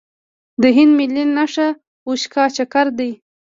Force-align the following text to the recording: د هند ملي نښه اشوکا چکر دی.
د 0.61 0.63
هند 0.77 0.91
ملي 0.99 1.23
نښه 1.35 1.67
اشوکا 2.07 2.43
چکر 2.55 2.87
دی. 2.97 3.11